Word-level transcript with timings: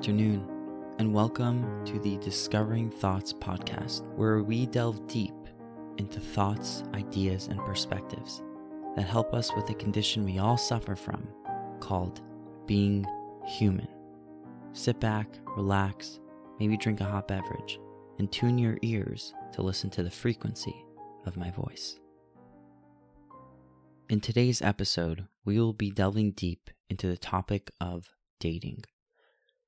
afternoon, 0.00 0.48
and 0.98 1.12
welcome 1.12 1.84
to 1.84 1.98
the 1.98 2.16
Discovering 2.20 2.90
Thoughts 2.90 3.34
podcast, 3.34 4.02
where 4.16 4.42
we 4.42 4.64
delve 4.64 5.06
deep 5.06 5.34
into 5.98 6.18
thoughts, 6.18 6.82
ideas, 6.94 7.48
and 7.48 7.60
perspectives 7.66 8.42
that 8.96 9.02
help 9.02 9.34
us 9.34 9.54
with 9.54 9.68
a 9.68 9.74
condition 9.74 10.24
we 10.24 10.38
all 10.38 10.56
suffer 10.56 10.96
from 10.96 11.28
called 11.80 12.22
being 12.64 13.04
human. 13.46 13.86
Sit 14.72 14.98
back, 15.00 15.38
relax, 15.54 16.18
maybe 16.58 16.78
drink 16.78 17.02
a 17.02 17.04
hot 17.04 17.28
beverage, 17.28 17.78
and 18.18 18.32
tune 18.32 18.56
your 18.56 18.78
ears 18.80 19.34
to 19.52 19.60
listen 19.60 19.90
to 19.90 20.02
the 20.02 20.10
frequency 20.10 20.86
of 21.26 21.36
my 21.36 21.50
voice. 21.50 22.00
In 24.08 24.22
today's 24.22 24.62
episode, 24.62 25.26
we 25.44 25.60
will 25.60 25.74
be 25.74 25.90
delving 25.90 26.30
deep 26.30 26.70
into 26.88 27.06
the 27.06 27.18
topic 27.18 27.70
of 27.82 28.08
dating. 28.38 28.84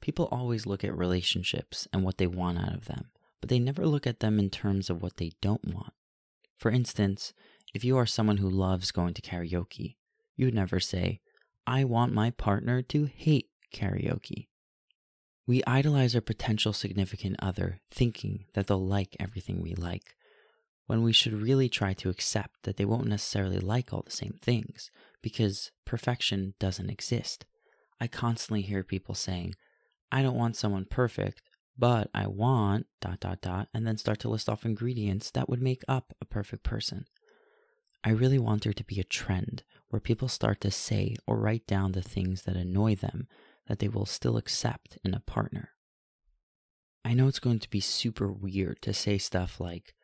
People 0.00 0.28
always 0.30 0.66
look 0.66 0.84
at 0.84 0.96
relationships 0.96 1.88
and 1.92 2.02
what 2.02 2.18
they 2.18 2.26
want 2.26 2.58
out 2.58 2.74
of 2.74 2.84
them, 2.84 3.10
but 3.40 3.48
they 3.48 3.58
never 3.58 3.86
look 3.86 4.06
at 4.06 4.20
them 4.20 4.38
in 4.38 4.50
terms 4.50 4.90
of 4.90 5.02
what 5.02 5.16
they 5.16 5.32
don't 5.40 5.74
want. 5.74 5.92
For 6.58 6.70
instance, 6.70 7.32
if 7.74 7.84
you 7.84 7.96
are 7.96 8.06
someone 8.06 8.38
who 8.38 8.48
loves 8.48 8.90
going 8.92 9.14
to 9.14 9.22
karaoke, 9.22 9.96
you 10.36 10.46
would 10.46 10.54
never 10.54 10.80
say, 10.80 11.20
I 11.66 11.84
want 11.84 12.12
my 12.12 12.30
partner 12.30 12.82
to 12.82 13.04
hate 13.06 13.48
karaoke. 13.74 14.48
We 15.46 15.62
idolize 15.66 16.14
our 16.14 16.20
potential 16.20 16.72
significant 16.72 17.36
other, 17.40 17.80
thinking 17.90 18.46
that 18.54 18.66
they'll 18.66 18.84
like 18.84 19.16
everything 19.20 19.62
we 19.62 19.74
like, 19.74 20.14
when 20.86 21.02
we 21.02 21.12
should 21.12 21.32
really 21.32 21.68
try 21.68 21.92
to 21.94 22.08
accept 22.08 22.62
that 22.62 22.76
they 22.76 22.84
won't 22.84 23.08
necessarily 23.08 23.58
like 23.58 23.92
all 23.92 24.02
the 24.02 24.10
same 24.10 24.38
things, 24.42 24.90
because 25.22 25.70
perfection 25.84 26.54
doesn't 26.58 26.90
exist. 26.90 27.44
I 28.00 28.06
constantly 28.06 28.62
hear 28.62 28.82
people 28.82 29.14
saying, 29.14 29.54
I 30.10 30.22
don't 30.22 30.36
want 30.36 30.56
someone 30.56 30.86
perfect, 30.88 31.42
but 31.76 32.10
I 32.14 32.26
want 32.26 32.86
dot 33.00 33.20
dot 33.20 33.40
dot, 33.40 33.68
and 33.74 33.86
then 33.86 33.96
start 33.96 34.20
to 34.20 34.28
list 34.28 34.48
off 34.48 34.64
ingredients 34.64 35.30
that 35.32 35.48
would 35.48 35.60
make 35.60 35.82
up 35.88 36.14
a 36.20 36.24
perfect 36.24 36.62
person. 36.62 37.06
I 38.04 38.10
really 38.10 38.38
want 38.38 38.62
there 38.62 38.72
to 38.72 38.84
be 38.84 39.00
a 39.00 39.04
trend 39.04 39.64
where 39.88 40.00
people 40.00 40.28
start 40.28 40.60
to 40.60 40.70
say 40.70 41.16
or 41.26 41.38
write 41.38 41.66
down 41.66 41.92
the 41.92 42.02
things 42.02 42.42
that 42.42 42.56
annoy 42.56 42.94
them 42.94 43.26
that 43.66 43.80
they 43.80 43.88
will 43.88 44.06
still 44.06 44.36
accept 44.36 44.98
in 45.04 45.12
a 45.12 45.20
partner. 45.20 45.70
I 47.04 47.14
know 47.14 47.28
it's 47.28 47.38
going 47.38 47.58
to 47.60 47.70
be 47.70 47.80
super 47.80 48.32
weird 48.32 48.80
to 48.82 48.92
say 48.92 49.18
stuff 49.18 49.60
like, 49.60 49.94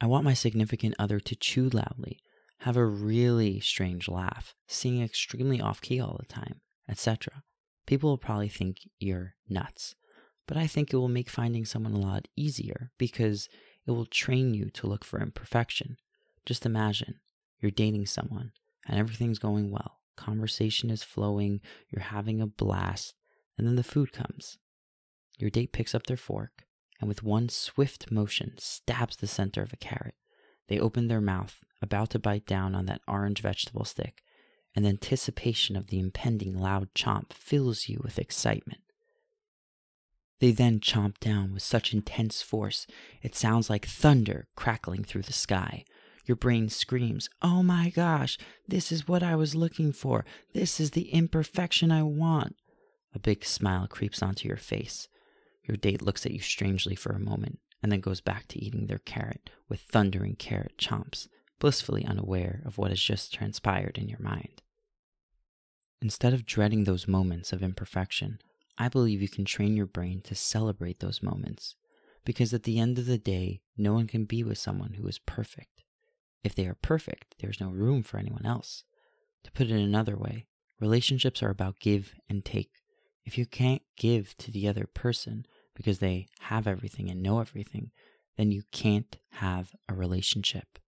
I 0.00 0.06
want 0.06 0.24
my 0.24 0.34
significant 0.34 0.94
other 0.98 1.18
to 1.20 1.36
chew 1.36 1.68
loudly, 1.68 2.20
have 2.60 2.76
a 2.76 2.86
really 2.86 3.60
strange 3.60 4.08
laugh, 4.08 4.54
sing 4.66 5.02
extremely 5.02 5.60
off 5.60 5.80
key 5.80 6.00
all 6.00 6.16
the 6.18 6.26
time, 6.26 6.60
etc. 6.88 7.42
People 7.88 8.10
will 8.10 8.18
probably 8.18 8.50
think 8.50 8.86
you're 9.00 9.34
nuts, 9.48 9.94
but 10.46 10.58
I 10.58 10.66
think 10.66 10.92
it 10.92 10.98
will 10.98 11.08
make 11.08 11.30
finding 11.30 11.64
someone 11.64 11.94
a 11.94 11.98
lot 11.98 12.28
easier 12.36 12.90
because 12.98 13.48
it 13.86 13.92
will 13.92 14.04
train 14.04 14.52
you 14.52 14.68
to 14.74 14.86
look 14.86 15.06
for 15.06 15.22
imperfection. 15.22 15.96
Just 16.44 16.66
imagine 16.66 17.14
you're 17.62 17.70
dating 17.70 18.04
someone 18.04 18.52
and 18.86 18.98
everything's 18.98 19.38
going 19.38 19.70
well, 19.70 20.00
conversation 20.18 20.90
is 20.90 21.02
flowing, 21.02 21.62
you're 21.88 22.02
having 22.02 22.42
a 22.42 22.46
blast, 22.46 23.14
and 23.56 23.66
then 23.66 23.76
the 23.76 23.82
food 23.82 24.12
comes. 24.12 24.58
Your 25.38 25.48
date 25.48 25.72
picks 25.72 25.94
up 25.94 26.04
their 26.08 26.18
fork 26.18 26.64
and 27.00 27.08
with 27.08 27.22
one 27.22 27.48
swift 27.48 28.10
motion 28.10 28.52
stabs 28.58 29.16
the 29.16 29.26
center 29.26 29.62
of 29.62 29.72
a 29.72 29.78
carrot. 29.78 30.14
They 30.68 30.78
open 30.78 31.08
their 31.08 31.22
mouth, 31.22 31.64
about 31.80 32.10
to 32.10 32.18
bite 32.18 32.44
down 32.44 32.74
on 32.74 32.84
that 32.84 33.00
orange 33.08 33.40
vegetable 33.40 33.86
stick, 33.86 34.22
and 34.78 34.86
anticipation 34.86 35.74
of 35.74 35.88
the 35.88 35.98
impending 35.98 36.56
loud 36.56 36.94
chomp 36.94 37.32
fills 37.32 37.88
you 37.88 37.98
with 38.00 38.16
excitement. 38.16 38.80
They 40.38 40.52
then 40.52 40.78
chomp 40.78 41.18
down 41.18 41.52
with 41.52 41.64
such 41.64 41.92
intense 41.92 42.42
force 42.42 42.86
it 43.20 43.34
sounds 43.34 43.68
like 43.68 43.86
thunder 43.86 44.46
crackling 44.54 45.02
through 45.02 45.22
the 45.22 45.32
sky. 45.32 45.84
Your 46.26 46.36
brain 46.36 46.68
screams, 46.68 47.28
Oh 47.42 47.64
my 47.64 47.90
gosh, 47.90 48.38
this 48.68 48.92
is 48.92 49.08
what 49.08 49.24
I 49.24 49.34
was 49.34 49.56
looking 49.56 49.90
for. 49.90 50.24
This 50.54 50.78
is 50.78 50.92
the 50.92 51.10
imperfection 51.10 51.90
I 51.90 52.04
want. 52.04 52.54
A 53.12 53.18
big 53.18 53.44
smile 53.44 53.88
creeps 53.88 54.22
onto 54.22 54.46
your 54.46 54.58
face. 54.58 55.08
Your 55.64 55.76
date 55.76 56.02
looks 56.02 56.24
at 56.24 56.30
you 56.30 56.38
strangely 56.38 56.94
for 56.94 57.10
a 57.10 57.18
moment 57.18 57.58
and 57.82 57.90
then 57.90 57.98
goes 57.98 58.20
back 58.20 58.46
to 58.46 58.64
eating 58.64 58.86
their 58.86 58.98
carrot 58.98 59.50
with 59.68 59.80
thundering 59.80 60.36
carrot 60.36 60.78
chomps, 60.78 61.26
blissfully 61.58 62.04
unaware 62.04 62.62
of 62.64 62.78
what 62.78 62.90
has 62.90 63.02
just 63.02 63.34
transpired 63.34 63.98
in 63.98 64.08
your 64.08 64.20
mind. 64.20 64.62
Instead 66.00 66.32
of 66.32 66.46
dreading 66.46 66.84
those 66.84 67.08
moments 67.08 67.52
of 67.52 67.62
imperfection, 67.62 68.38
I 68.76 68.88
believe 68.88 69.20
you 69.20 69.28
can 69.28 69.44
train 69.44 69.76
your 69.76 69.86
brain 69.86 70.20
to 70.22 70.34
celebrate 70.34 71.00
those 71.00 71.22
moments. 71.22 71.74
Because 72.24 72.54
at 72.54 72.62
the 72.62 72.78
end 72.78 72.98
of 72.98 73.06
the 73.06 73.18
day, 73.18 73.62
no 73.76 73.94
one 73.94 74.06
can 74.06 74.24
be 74.24 74.44
with 74.44 74.58
someone 74.58 74.94
who 74.94 75.06
is 75.08 75.18
perfect. 75.18 75.82
If 76.44 76.54
they 76.54 76.66
are 76.66 76.76
perfect, 76.80 77.36
there's 77.40 77.60
no 77.60 77.70
room 77.70 78.02
for 78.02 78.18
anyone 78.18 78.46
else. 78.46 78.84
To 79.44 79.52
put 79.52 79.70
it 79.70 79.72
another 79.72 80.16
way, 80.16 80.46
relationships 80.80 81.42
are 81.42 81.50
about 81.50 81.80
give 81.80 82.14
and 82.28 82.44
take. 82.44 82.70
If 83.24 83.38
you 83.38 83.46
can't 83.46 83.82
give 83.96 84.36
to 84.38 84.50
the 84.50 84.68
other 84.68 84.86
person, 84.86 85.46
because 85.74 86.00
they 86.00 86.26
have 86.40 86.66
everything 86.66 87.08
and 87.08 87.22
know 87.22 87.40
everything, 87.40 87.92
then 88.36 88.50
you 88.50 88.62
can't 88.72 89.16
have 89.34 89.74
a 89.88 89.94
relationship. 89.94 90.78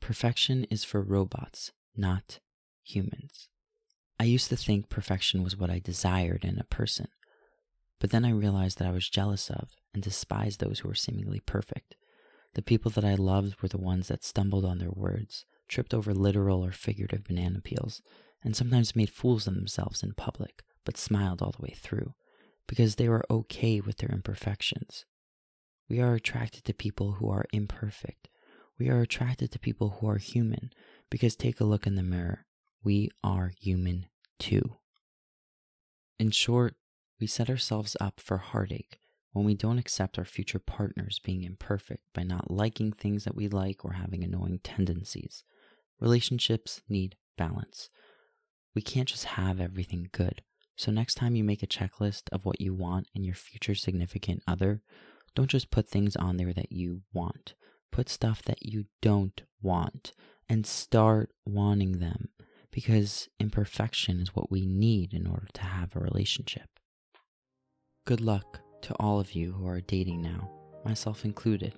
Perfection 0.00 0.64
is 0.70 0.82
for 0.82 1.02
robots, 1.02 1.72
not 1.94 2.40
humans. 2.82 3.49
I 4.20 4.24
used 4.24 4.50
to 4.50 4.56
think 4.56 4.90
perfection 4.90 5.42
was 5.42 5.56
what 5.56 5.70
I 5.70 5.78
desired 5.78 6.44
in 6.44 6.58
a 6.58 6.64
person, 6.64 7.08
but 8.00 8.10
then 8.10 8.26
I 8.26 8.32
realized 8.32 8.76
that 8.76 8.86
I 8.86 8.90
was 8.90 9.08
jealous 9.08 9.48
of 9.48 9.70
and 9.94 10.02
despised 10.02 10.60
those 10.60 10.80
who 10.80 10.88
were 10.88 10.94
seemingly 10.94 11.40
perfect. 11.40 11.96
The 12.52 12.60
people 12.60 12.90
that 12.90 13.04
I 13.04 13.14
loved 13.14 13.62
were 13.62 13.68
the 13.70 13.78
ones 13.78 14.08
that 14.08 14.22
stumbled 14.22 14.66
on 14.66 14.76
their 14.76 14.90
words, 14.90 15.46
tripped 15.68 15.94
over 15.94 16.12
literal 16.12 16.62
or 16.62 16.70
figurative 16.70 17.24
banana 17.24 17.62
peels, 17.62 18.02
and 18.44 18.54
sometimes 18.54 18.94
made 18.94 19.08
fools 19.08 19.46
of 19.46 19.54
themselves 19.54 20.02
in 20.02 20.12
public, 20.12 20.64
but 20.84 20.98
smiled 20.98 21.40
all 21.40 21.52
the 21.52 21.62
way 21.62 21.74
through 21.74 22.12
because 22.66 22.96
they 22.96 23.08
were 23.08 23.24
okay 23.30 23.80
with 23.80 23.96
their 23.96 24.10
imperfections. 24.10 25.06
We 25.88 25.98
are 25.98 26.12
attracted 26.12 26.66
to 26.66 26.74
people 26.74 27.12
who 27.12 27.30
are 27.30 27.46
imperfect. 27.54 28.28
We 28.78 28.90
are 28.90 29.00
attracted 29.00 29.50
to 29.52 29.58
people 29.58 29.96
who 29.98 30.10
are 30.10 30.18
human 30.18 30.72
because 31.08 31.36
take 31.36 31.58
a 31.58 31.64
look 31.64 31.86
in 31.86 31.94
the 31.94 32.02
mirror. 32.02 32.44
We 32.84 33.10
are 33.24 33.52
human 33.58 34.06
too. 34.40 34.78
In 36.18 36.30
short, 36.30 36.74
we 37.20 37.26
set 37.26 37.48
ourselves 37.48 37.96
up 38.00 38.18
for 38.18 38.38
heartache 38.38 38.98
when 39.32 39.44
we 39.44 39.54
don't 39.54 39.78
accept 39.78 40.18
our 40.18 40.24
future 40.24 40.58
partners 40.58 41.20
being 41.22 41.44
imperfect 41.44 42.02
by 42.12 42.24
not 42.24 42.50
liking 42.50 42.92
things 42.92 43.24
that 43.24 43.36
we 43.36 43.46
like 43.46 43.84
or 43.84 43.92
having 43.92 44.24
annoying 44.24 44.58
tendencies. 44.64 45.44
Relationships 46.00 46.80
need 46.88 47.16
balance. 47.38 47.90
We 48.74 48.82
can't 48.82 49.08
just 49.08 49.24
have 49.24 49.60
everything 49.60 50.08
good. 50.12 50.42
So, 50.76 50.90
next 50.90 51.14
time 51.14 51.36
you 51.36 51.44
make 51.44 51.62
a 51.62 51.66
checklist 51.66 52.22
of 52.32 52.46
what 52.46 52.60
you 52.60 52.72
want 52.72 53.08
in 53.14 53.22
your 53.22 53.34
future 53.34 53.74
significant 53.74 54.42
other, 54.48 54.80
don't 55.34 55.50
just 55.50 55.70
put 55.70 55.88
things 55.88 56.16
on 56.16 56.38
there 56.38 56.54
that 56.54 56.72
you 56.72 57.02
want. 57.12 57.54
Put 57.92 58.08
stuff 58.08 58.42
that 58.42 58.62
you 58.62 58.86
don't 59.02 59.42
want 59.60 60.12
and 60.48 60.66
start 60.66 61.30
wanting 61.44 61.98
them 61.98 62.30
because 62.72 63.28
imperfection 63.38 64.20
is 64.20 64.34
what 64.34 64.50
we 64.50 64.66
need 64.66 65.12
in 65.12 65.26
order 65.26 65.48
to 65.54 65.62
have 65.62 65.94
a 65.94 66.00
relationship. 66.00 66.68
Good 68.06 68.20
luck 68.20 68.60
to 68.82 68.94
all 68.94 69.20
of 69.20 69.32
you 69.32 69.52
who 69.52 69.66
are 69.66 69.80
dating 69.80 70.22
now, 70.22 70.50
myself 70.84 71.24
included. 71.24 71.74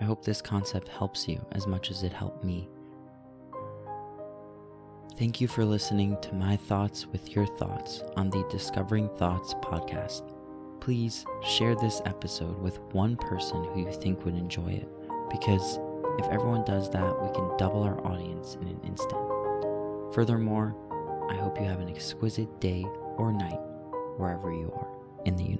I 0.00 0.04
hope 0.04 0.24
this 0.24 0.40
concept 0.40 0.88
helps 0.88 1.28
you 1.28 1.44
as 1.52 1.66
much 1.66 1.90
as 1.90 2.02
it 2.02 2.12
helped 2.12 2.44
me. 2.44 2.68
Thank 5.18 5.40
you 5.40 5.48
for 5.48 5.64
listening 5.64 6.16
to 6.22 6.34
my 6.34 6.56
thoughts 6.56 7.06
with 7.06 7.34
your 7.34 7.46
thoughts 7.46 8.02
on 8.16 8.30
the 8.30 8.46
Discovering 8.48 9.08
Thoughts 9.16 9.54
podcast. 9.54 10.32
Please 10.80 11.26
share 11.44 11.74
this 11.74 12.00
episode 12.06 12.58
with 12.60 12.78
one 12.92 13.16
person 13.16 13.64
who 13.64 13.80
you 13.80 13.92
think 13.92 14.24
would 14.24 14.36
enjoy 14.36 14.68
it, 14.68 14.88
because 15.28 15.80
if 16.18 16.26
everyone 16.26 16.64
does 16.64 16.88
that, 16.90 17.20
we 17.20 17.32
can 17.34 17.56
double 17.56 17.82
our 17.82 18.04
audience 18.06 18.56
in 18.60 18.68
an 18.68 18.80
instant. 18.84 19.37
Furthermore, 20.12 20.74
I 21.30 21.34
hope 21.34 21.58
you 21.58 21.66
have 21.66 21.80
an 21.80 21.88
exquisite 21.88 22.60
day 22.60 22.84
or 23.16 23.32
night 23.32 23.60
wherever 24.16 24.52
you 24.52 24.72
are 24.74 24.88
in 25.26 25.36
the 25.36 25.44
universe. 25.44 25.57